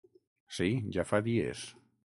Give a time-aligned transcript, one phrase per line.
[0.59, 1.65] Sí, ja fa dies.